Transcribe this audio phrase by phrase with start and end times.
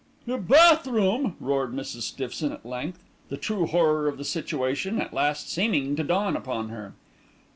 [0.25, 2.01] "Your bath room!" roared Mrs.
[2.01, 6.69] Stiffson at length, the true horror of the situation at last seeming to dawn upon
[6.69, 6.93] her.